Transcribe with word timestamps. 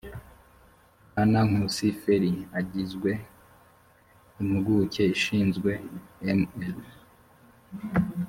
bwana 1.07 1.39
nkusi 1.47 1.87
felly 2.01 2.33
agizwe 2.59 3.11
impuguke 4.41 5.03
ishinzwe 5.15 5.71
mr 6.39 6.75